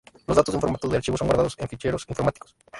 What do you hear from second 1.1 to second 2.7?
son guardados en ficheros informáticos.